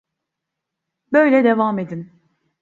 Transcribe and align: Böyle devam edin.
Böyle 1.13 1.43
devam 1.43 1.79
edin. 1.79 2.11